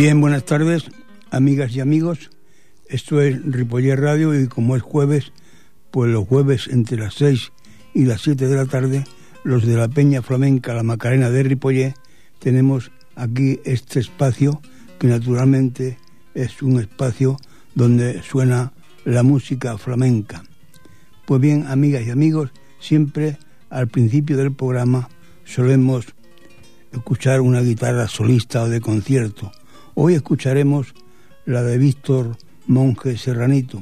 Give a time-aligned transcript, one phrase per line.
[0.00, 0.84] Bien, buenas tardes,
[1.30, 2.30] amigas y amigos.
[2.88, 5.30] Esto es Ripoller Radio y como es jueves,
[5.90, 7.52] pues los jueves entre las 6
[7.92, 9.04] y las 7 de la tarde,
[9.44, 11.92] los de la Peña Flamenca La Macarena de Ripoller,
[12.38, 14.62] tenemos aquí este espacio
[14.98, 15.98] que naturalmente
[16.32, 17.36] es un espacio
[17.74, 18.72] donde suena
[19.04, 20.44] la música flamenca.
[21.26, 23.36] Pues bien, amigas y amigos, siempre
[23.68, 25.10] al principio del programa
[25.44, 26.06] solemos
[26.90, 29.52] escuchar una guitarra solista o de concierto.
[29.94, 30.94] Hoy escucharemos
[31.46, 32.36] la de Víctor
[32.66, 33.80] Monje Serranito.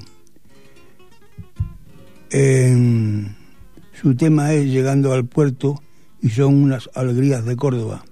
[2.31, 5.83] su tema es Llegando al puerto
[6.23, 8.05] y son unas alegrías de Córdoba.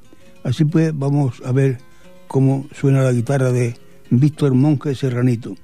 [0.45, 1.79] Así pues, vamos a ver
[2.29, 3.77] cómo suena la guitarra de
[4.11, 5.57] Víctor Monje Serranito.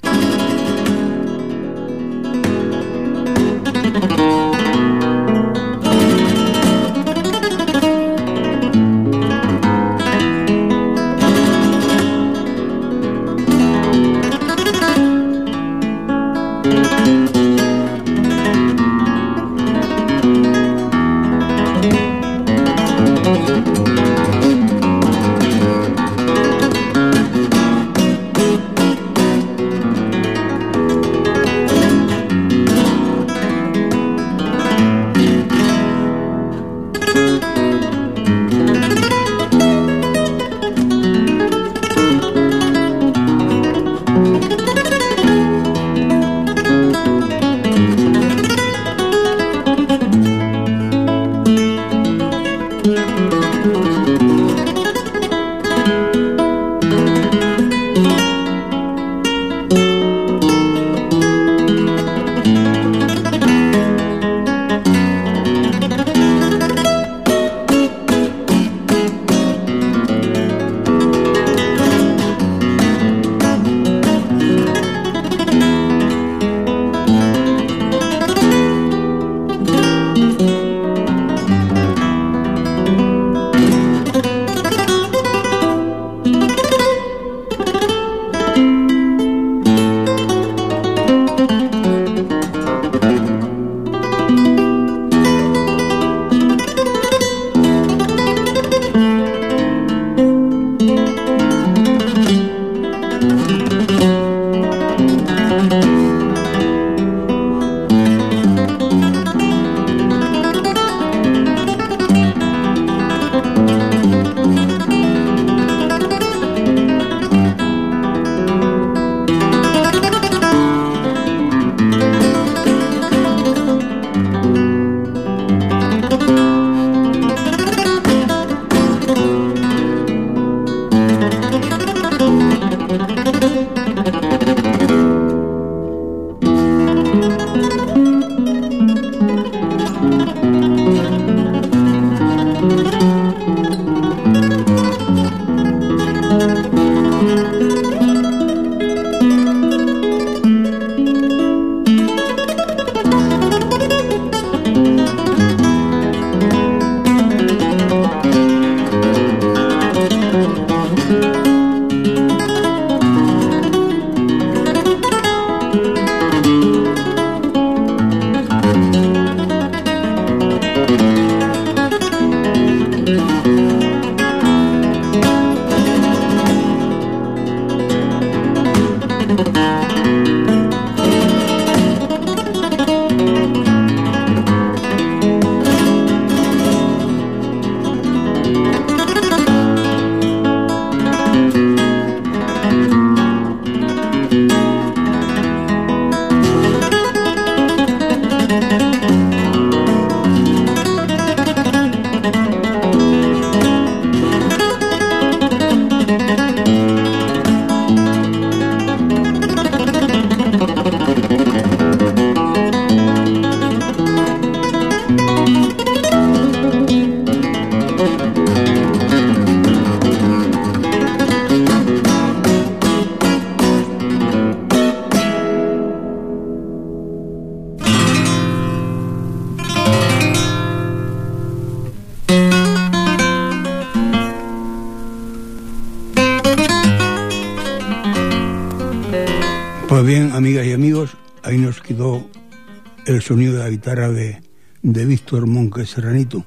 [243.22, 244.40] Sonido de la guitarra de,
[244.82, 246.44] de Víctor Monque Serranito.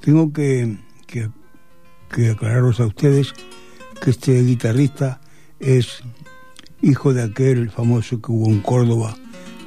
[0.00, 0.76] Tengo que,
[1.06, 1.30] que,
[2.30, 3.34] aclararos a ustedes
[4.02, 5.20] que este guitarrista
[5.60, 6.02] es
[6.82, 9.16] hijo de aquel famoso que hubo en Córdoba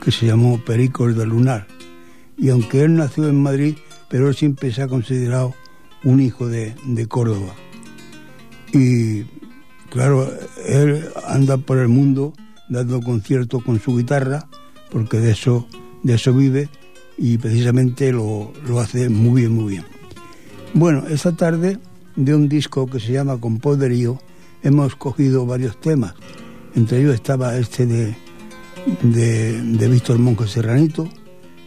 [0.03, 1.67] que se llamó Perico de Lunar.
[2.37, 3.75] Y aunque él nació en Madrid,
[4.09, 5.53] pero él siempre se ha considerado
[6.03, 7.53] un hijo de, de Córdoba.
[8.73, 9.23] Y
[9.89, 10.31] claro,
[10.65, 12.33] él anda por el mundo
[12.69, 14.47] dando conciertos con su guitarra,
[14.89, 15.67] porque de eso,
[16.03, 16.69] de eso vive
[17.17, 19.85] y precisamente lo, lo hace muy bien, muy bien.
[20.73, 21.77] Bueno, esta tarde
[22.15, 24.19] de un disco que se llama Con Poderío
[24.63, 26.13] hemos cogido varios temas.
[26.75, 28.15] Entre ellos estaba este de,
[29.03, 31.09] de, Víctor Monjo Serranito,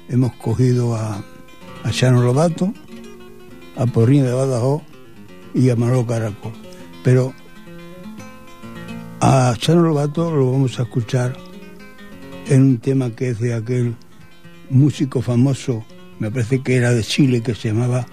[0.08, 1.22] hemos cogido a,
[1.82, 2.72] a Chano Lobato,
[3.76, 4.82] a Porrín de Badajoz
[5.54, 6.52] y a Manolo Caracol.
[7.02, 7.34] Pero
[9.20, 11.36] a Chano Lobato lo vamos a escuchar
[12.46, 13.96] en un tema que es de aquel
[14.70, 15.84] músico famoso,
[16.18, 18.06] me parece que era de Chile, que se llamaba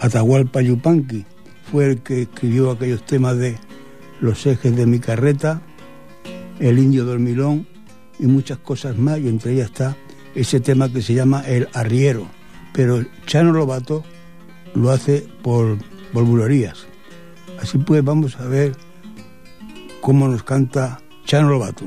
[0.00, 1.24] Atahualpa Yupanqui.
[1.70, 3.56] Fue el que escribió aquellos temas de
[4.20, 5.62] Los ejes de mi carreta,
[6.60, 7.66] El indio dormilón
[8.18, 9.96] y muchas cosas más, y entre ellas está
[10.34, 12.26] ese tema que se llama El arriero.
[12.72, 14.04] Pero Chano Lobato
[14.74, 15.78] lo hace por,
[16.12, 16.52] por
[17.60, 18.76] Así pues, vamos a ver
[20.00, 21.86] cómo nos canta Chano Lobato.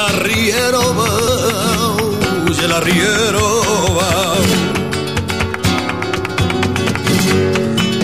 [0.00, 3.42] arriero va, y el arriero
[3.96, 4.34] va.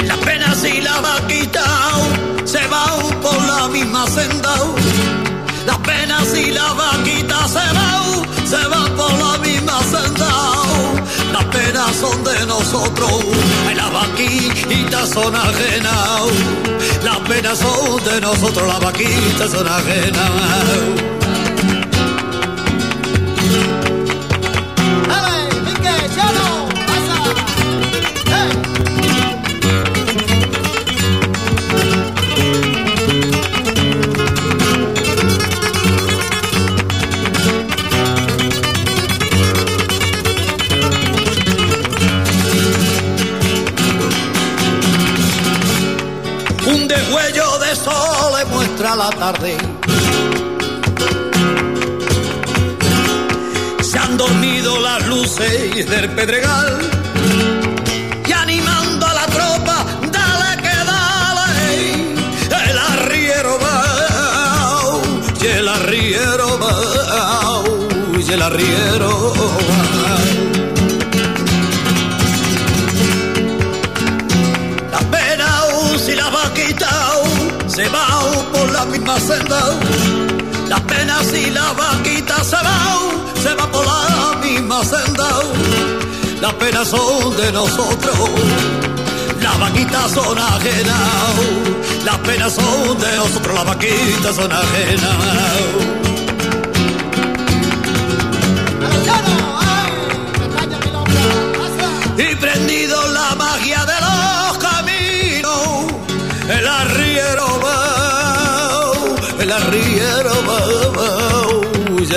[0.04, 1.64] La pena si la vaquita
[2.44, 2.84] se va
[3.22, 4.54] por la misma senda.
[5.66, 7.88] La pena si la vaquita se va,
[8.52, 10.30] se va por la misma senda.
[11.32, 13.12] Las penas son de nosotros,
[13.68, 16.22] ay, las vaquitas son ajenas.
[17.02, 21.15] Las penas son de nosotros, la vaquita son ajenas.
[53.82, 56.78] Se han dormido las luces del Pedregal
[58.24, 65.00] y animando a la tropa, dale que dale, el arriero va,
[65.42, 67.64] y el arriero va,
[68.16, 69.85] y el arriero va.
[79.28, 80.68] La misma senda.
[80.68, 85.28] Las penas y la vaquita se van, se va por la misma senda.
[86.40, 88.30] Las penas son de nosotros,
[89.40, 91.34] las vaquitas son ajenas.
[92.04, 96.05] Las penas son de nosotros, las vaquitas son ajenas.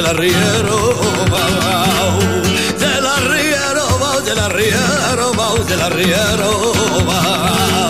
[0.09, 0.95] Arriero
[1.31, 1.45] va,
[2.97, 6.73] el arriero va, el arriero, va del arriero,
[7.07, 7.88] va.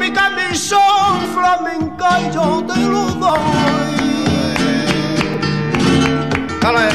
[0.00, 4.00] mi camisón flamenca y yo te lo doy.
[6.62, 6.88] Dale.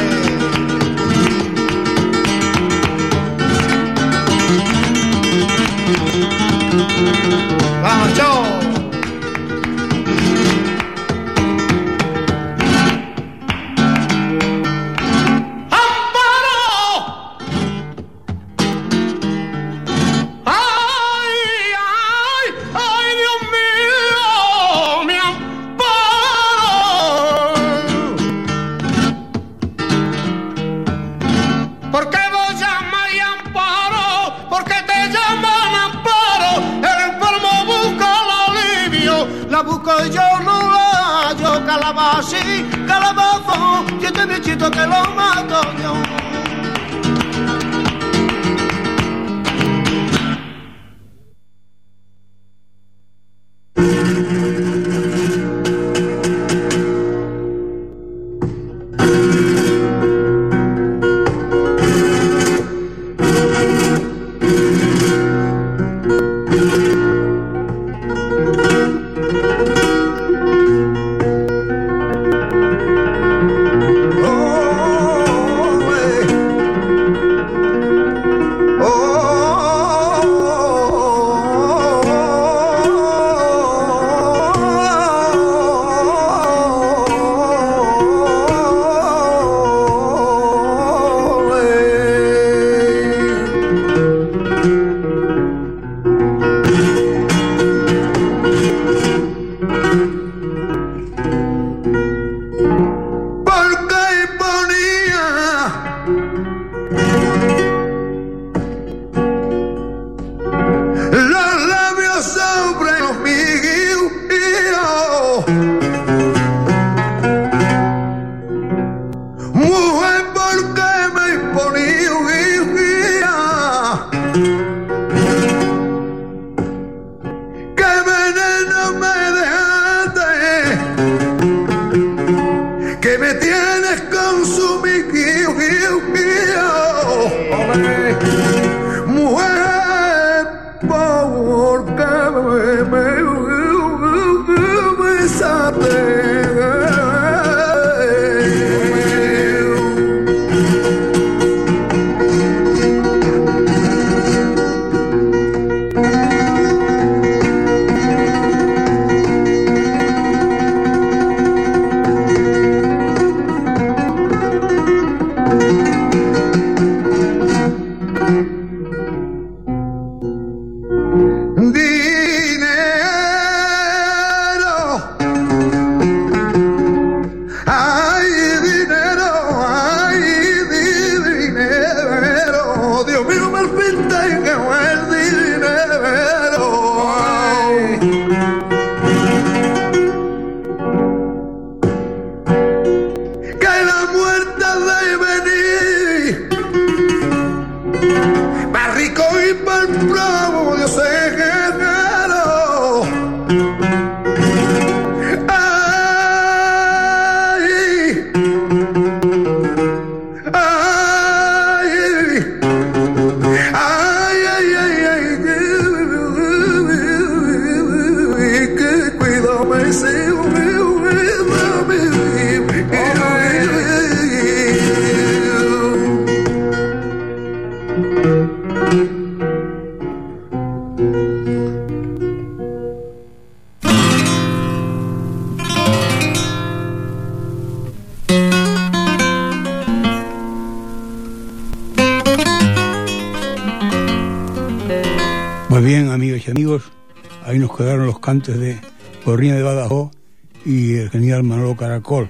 [252.05, 252.29] Caracol,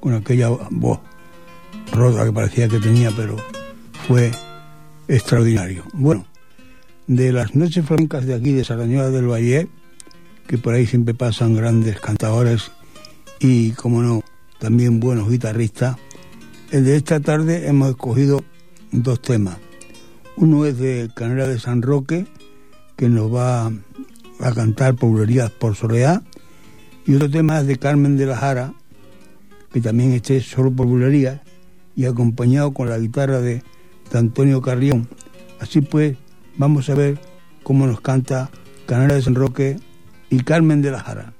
[0.00, 0.98] con aquella voz
[1.92, 3.36] rota que parecía que tenía, pero
[4.06, 4.32] fue
[5.06, 5.84] extraordinario.
[5.92, 6.26] Bueno,
[7.06, 9.68] de las noches flamencas de aquí, de Sarañola del Valle,
[10.46, 12.72] que por ahí siempre pasan grandes cantadores
[13.38, 14.22] y, como no,
[14.58, 15.96] también buenos guitarristas,
[16.72, 18.42] el de esta tarde hemos escogido
[18.90, 19.58] dos temas.
[20.36, 22.26] Uno es de Canela de San Roque,
[22.96, 23.66] que nos va
[24.40, 26.22] a cantar Poblerías por Soleá,
[27.06, 28.74] y otro tema es de Carmen de la Jara,
[29.72, 31.40] que también esté solo por bulerías
[31.94, 33.62] y acompañado con la guitarra de,
[34.12, 35.06] Antonio Carrión.
[35.60, 36.16] Así pues,
[36.56, 37.18] vamos a ver
[37.62, 38.50] cómo nos canta
[38.86, 39.76] Canela de San Roque
[40.30, 41.34] y Carmen de la Jara.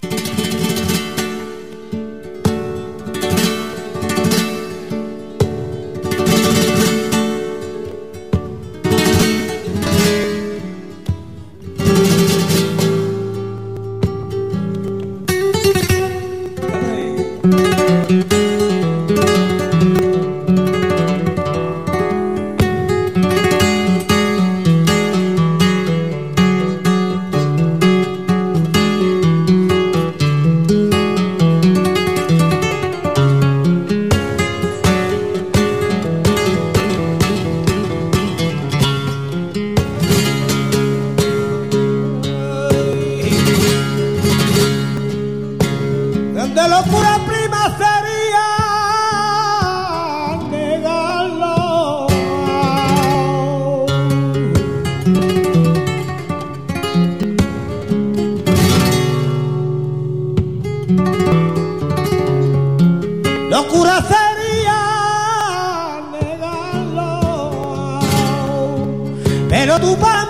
[63.50, 64.80] Locura sería
[66.12, 67.20] negarlo,
[69.50, 70.27] pero tu padre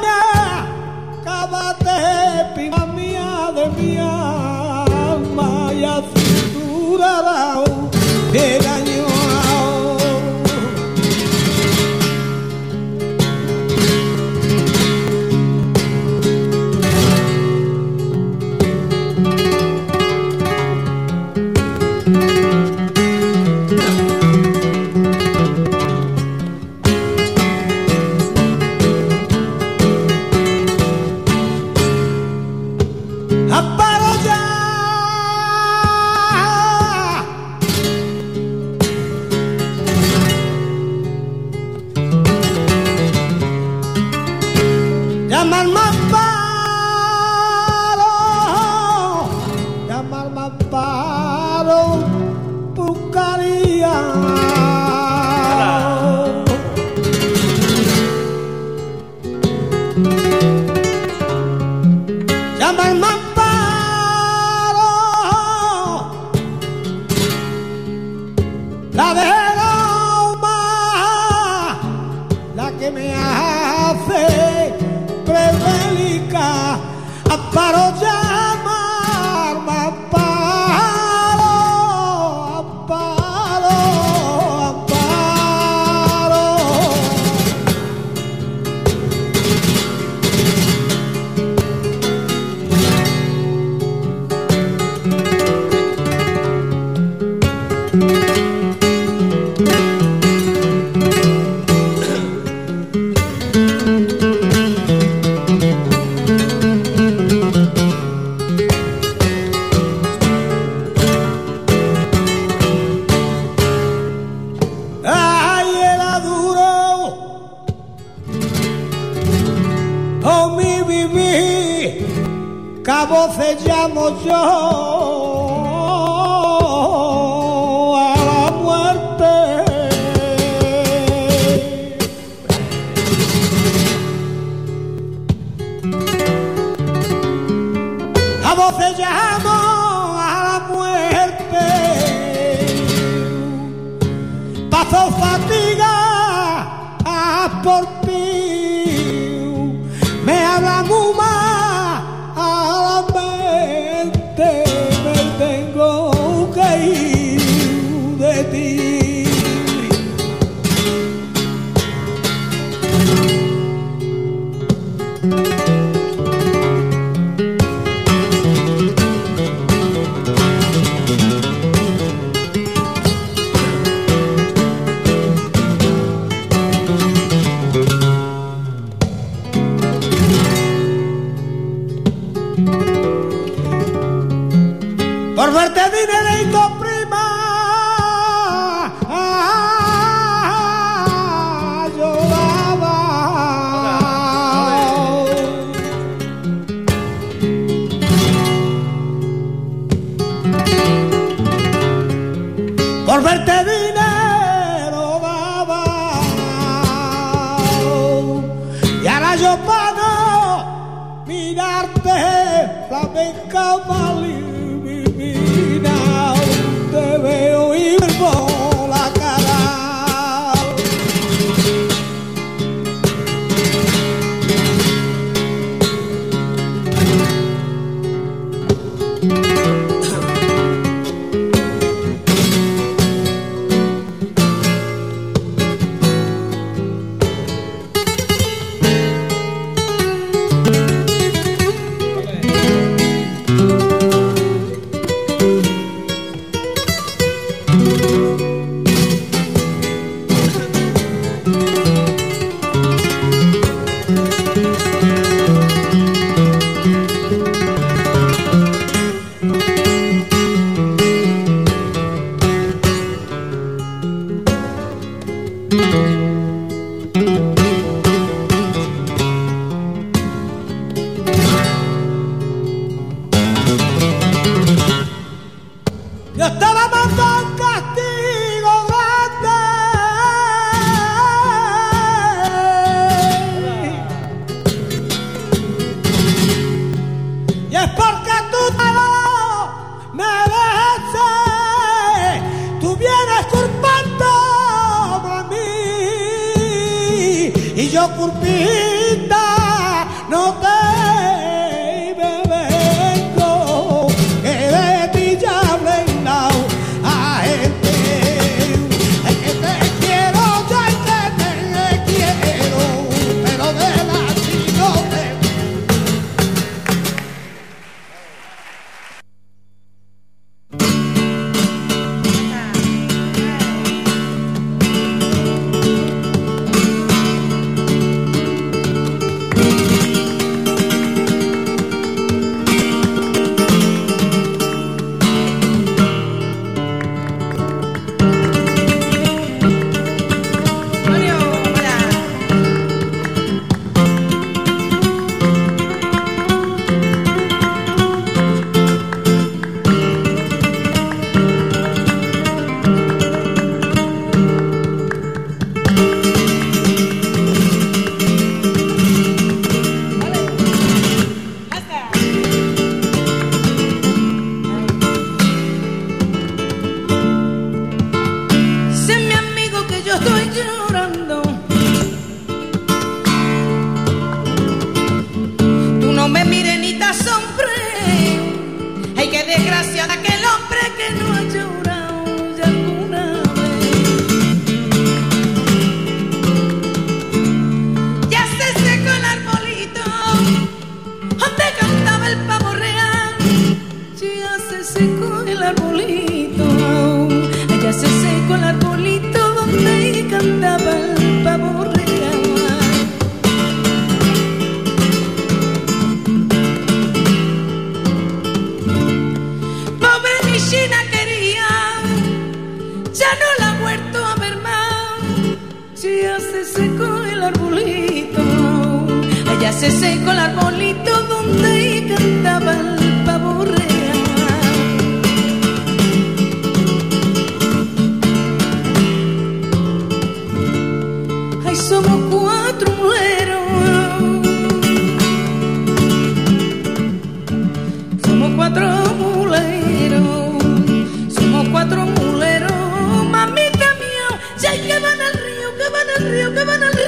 [446.39, 447.08] que van al río, que van al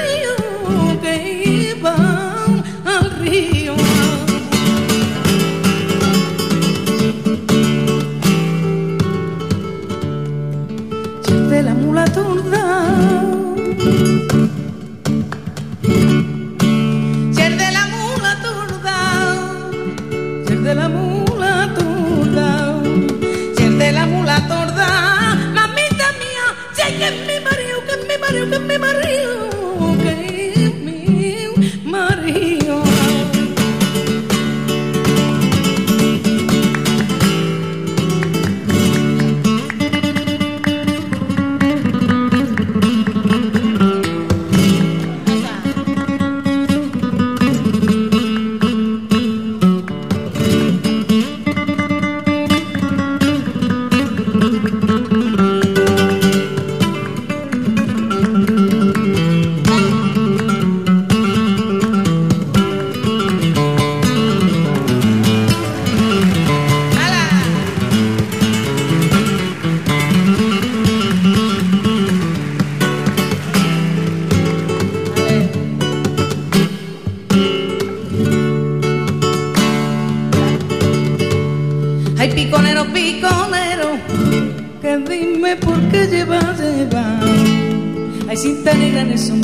[28.61, 29.30] es mi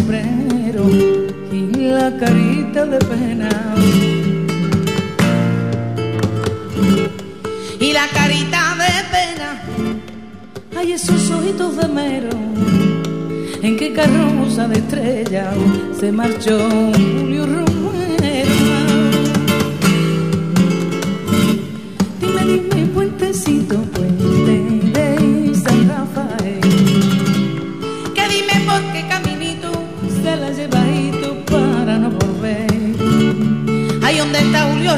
[0.06, 0.84] sombrero
[1.52, 3.48] y la carita de pena.
[7.80, 9.62] Y la carita de pena,
[10.76, 12.30] hay esos ojitos de mero.
[13.62, 15.52] En qué carroza de estrella
[15.98, 16.58] se marchó
[16.94, 17.65] Julio.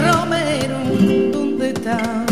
[0.06, 0.78] Romero,
[1.32, 2.27] ¿dónde está?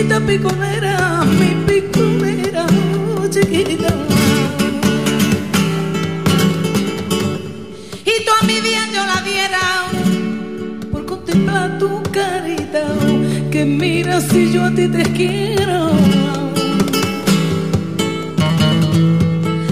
[0.00, 2.64] Chiquita piconera, mi piconera,
[3.18, 3.94] oh, chiquita.
[8.06, 9.60] y tú a mi bien yo la diera
[10.90, 12.82] por contemplar tu carita
[13.50, 15.90] que mira si yo a ti te quiero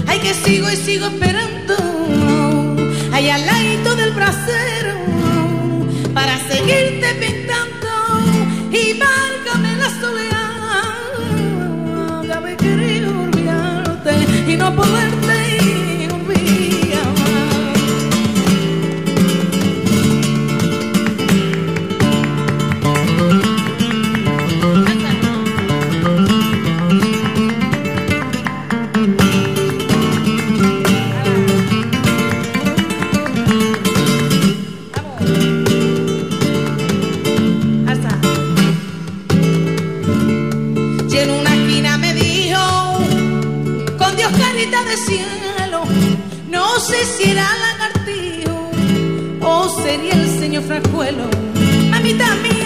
[0.05, 1.38] ay que sigo y sigo esperando
[14.49, 15.38] y no poderte
[46.79, 48.71] no sé si era lagartijo
[49.41, 51.25] o sería el señor Franjuelo.
[51.89, 52.58] Mamita mía,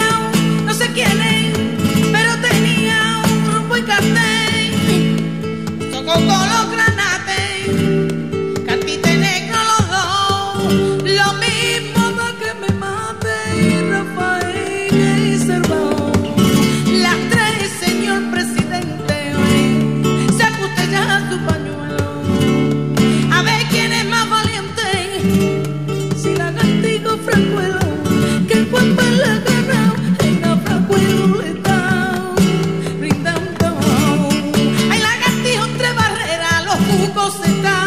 [36.93, 37.82] barreras,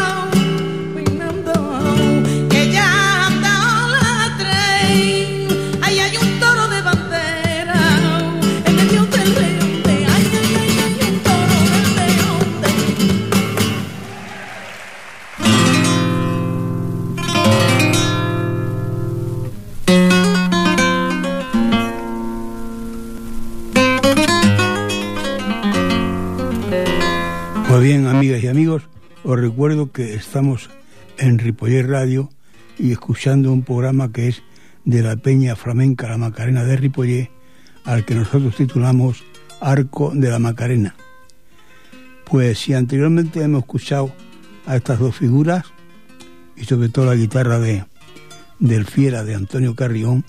[29.47, 30.69] recuerdo que estamos
[31.17, 32.29] en Ripoller Radio
[32.77, 34.43] y escuchando un programa que es
[34.83, 37.31] de la Peña Flamenca La Macarena de Ripoller,
[37.85, 39.23] al que nosotros titulamos
[39.61, 40.95] Arco de la Macarena.
[42.25, 44.11] Pues si anteriormente hemos escuchado
[44.65, 45.63] a estas dos figuras,
[46.57, 47.85] y sobre todo la guitarra de,
[48.59, 50.25] del Fiera de Antonio Carrión,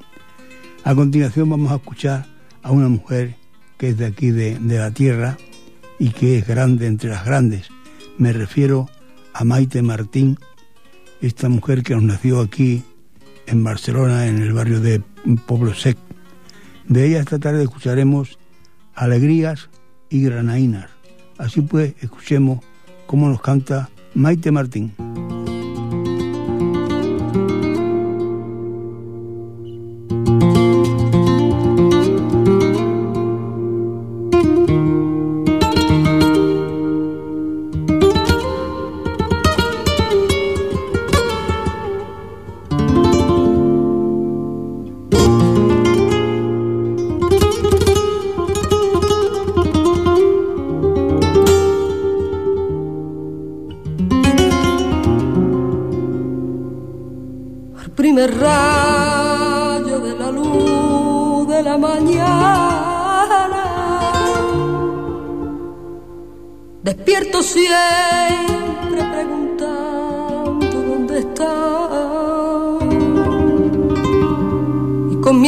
[0.85, 2.25] a continuación vamos a escuchar
[2.63, 3.35] a una mujer
[3.79, 5.37] que es de aquí de, de la tierra
[5.99, 7.67] y que es grande entre las grandes.
[8.17, 8.89] Me refiero
[9.39, 10.37] a Maite Martín,
[11.21, 12.83] esta mujer que nos nació aquí
[13.47, 15.01] en Barcelona, en el barrio de
[15.47, 15.97] Pueblo Sec.
[16.89, 18.37] De ella esta tarde escucharemos
[18.97, 19.71] Alegrías
[20.11, 20.91] y Granaínas.
[21.39, 22.65] Así pues, escuchemos
[23.07, 24.93] cómo nos canta Maite Martín.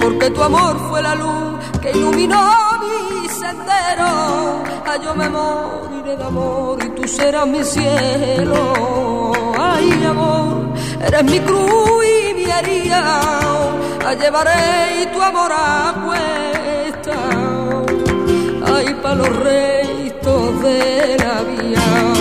[0.00, 2.40] porque tu amor fue la luz que iluminó
[2.80, 4.62] mi sendero.
[4.86, 9.32] Ay, yo me moriré de amor y tú serás mi cielo.
[9.58, 13.20] Ay, amor, eres mi cruz y mi herida.
[14.04, 17.16] La llevaré y tu amor a cuesta.
[18.74, 22.18] Ay, pa' los restos de la vía.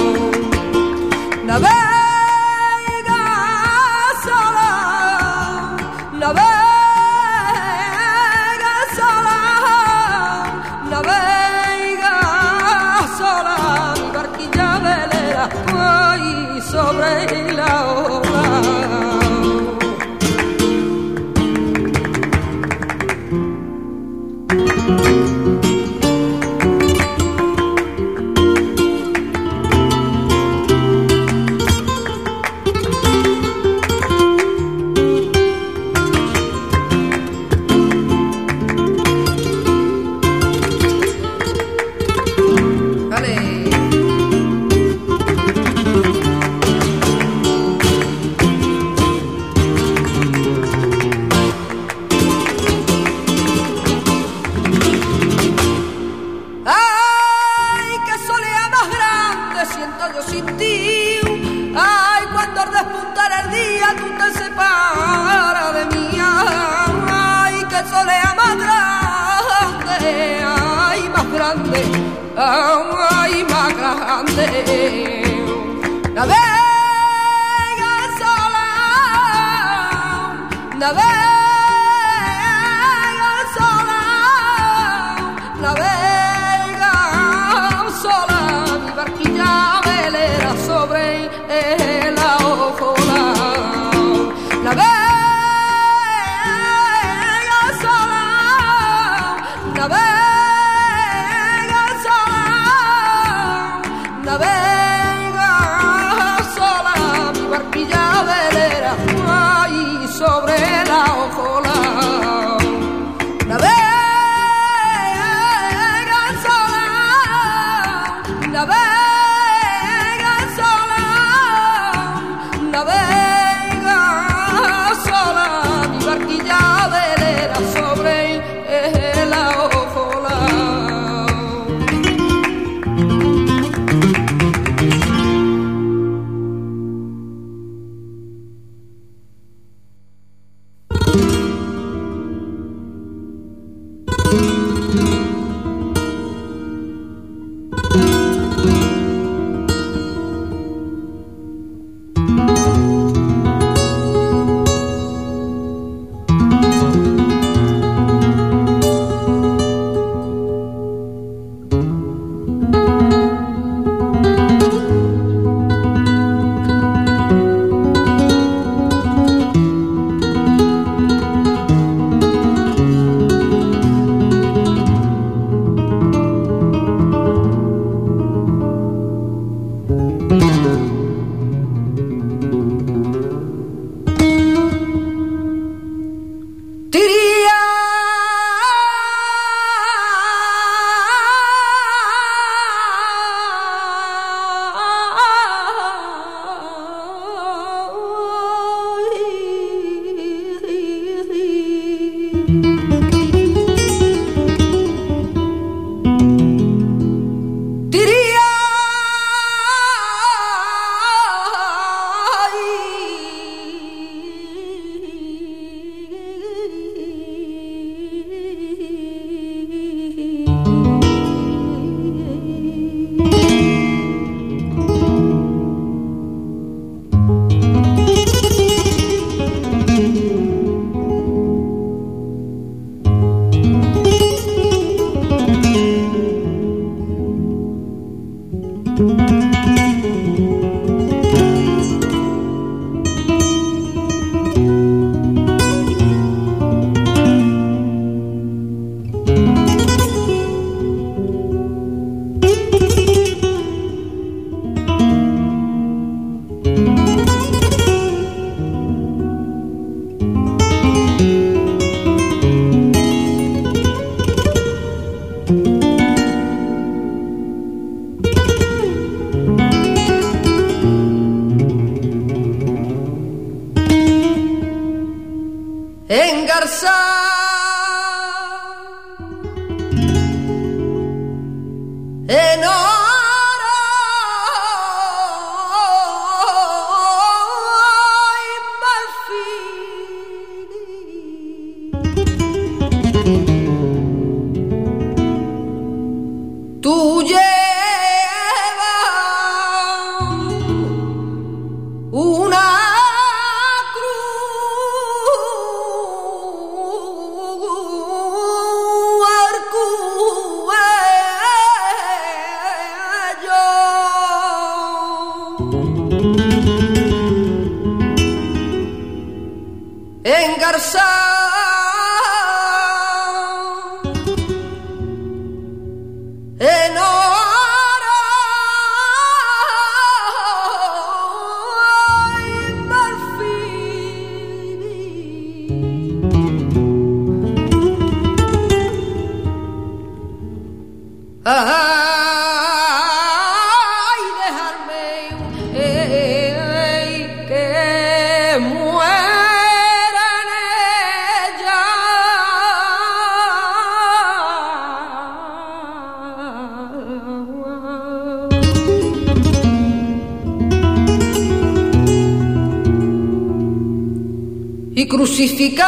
[365.27, 365.85] Ρουσιστικά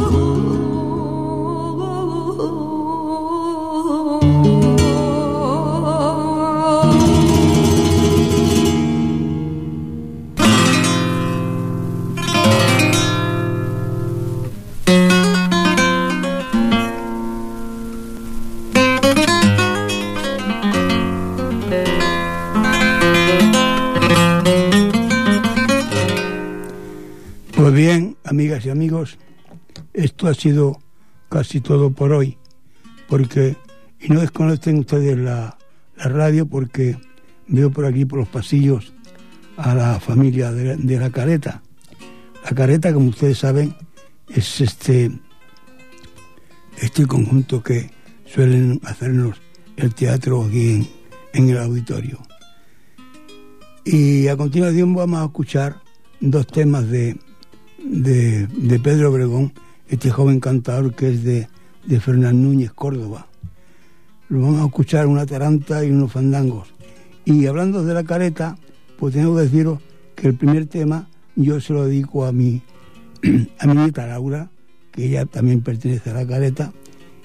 [0.00, 0.27] Ooh.
[30.28, 30.78] Ha sido
[31.28, 32.38] casi todo por hoy,
[33.08, 33.56] porque,
[34.00, 35.56] y no desconocen ustedes la,
[35.96, 36.96] radio, porque
[37.48, 38.92] veo por aquí, por los pasillos,
[39.56, 41.62] a la familia de, la careta.
[42.44, 43.74] La careta, como ustedes saben,
[44.28, 45.10] es este,
[46.80, 47.90] este conjunto que
[48.26, 49.40] suelen hacernos
[49.76, 50.88] el teatro aquí en,
[51.32, 52.20] en el auditorio.
[53.84, 55.80] Y a continuación vamos a escuchar
[56.20, 57.18] dos temas de,
[57.82, 59.52] de, de Pedro Obregón
[59.88, 61.48] este joven cantador que es de,
[61.86, 63.26] de Fernán Núñez, Córdoba.
[64.28, 66.68] Lo vamos a escuchar una taranta y unos fandangos.
[67.24, 68.56] Y hablando de la careta,
[68.98, 69.80] pues tengo que deciros
[70.14, 72.62] que el primer tema yo se lo dedico a mi,
[73.58, 74.50] a mi nieta Laura,
[74.92, 76.72] que ella también pertenece a la careta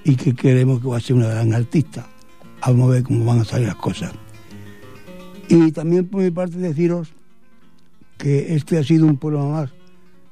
[0.03, 2.07] y que queremos que va a ser una gran artista.
[2.61, 4.13] Vamos a ver cómo van a salir las cosas.
[5.49, 7.13] Y también por mi parte deciros
[8.17, 9.69] que este ha sido un pueblo más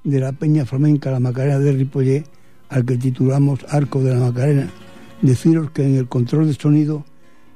[0.04, 2.26] de la Peña Flamenca La Macarena de Ripollet,
[2.70, 4.70] al que titulamos Arco de la Macarena.
[5.22, 7.06] Deciros que en el control de sonido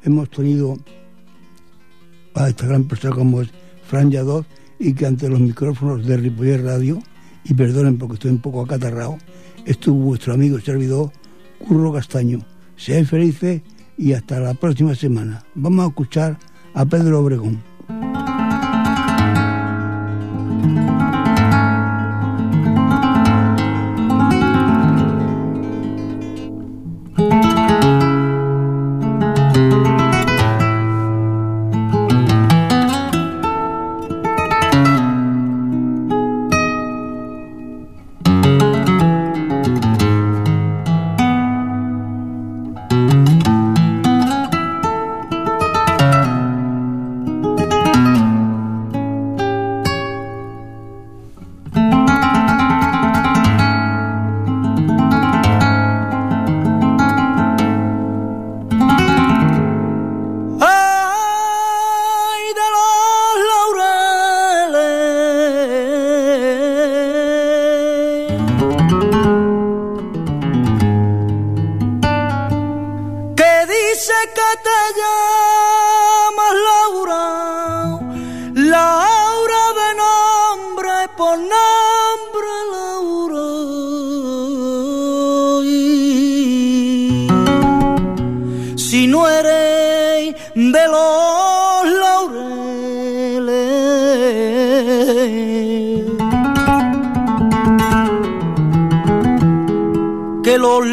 [0.04, 0.78] hemos tenido
[2.36, 3.50] a esta gran persona como es
[3.88, 4.46] Fran Yadot
[4.78, 7.02] y que ante los micrófonos de Ripollet Radio,
[7.46, 9.18] y perdonen porque estoy un poco acatarrado,
[9.66, 11.12] estuvo vuestro amigo y servidor
[11.60, 12.40] Curro Castaño.
[12.76, 13.62] Sean felices
[13.98, 15.46] y hasta la próxima semana.
[15.54, 16.38] Vamos a escuchar
[16.74, 17.75] a Pedro Obregón.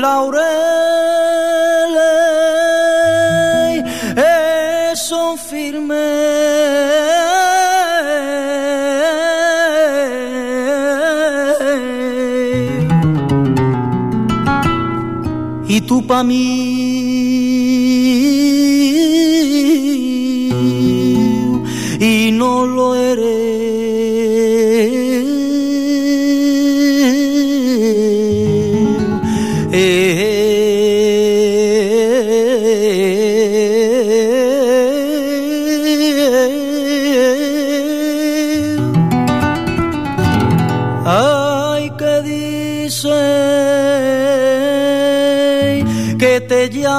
[0.02, 0.42] laurelei
[4.16, 5.94] e son firme.
[15.68, 16.81] E tu para mim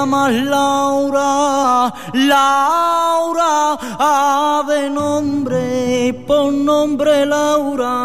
[0.03, 8.02] llamas Laura, Laura, ave nombre, pon nombre Laura.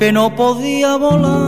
[0.06, 1.45] que no podía volar.